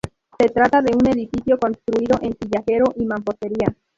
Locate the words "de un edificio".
0.81-1.59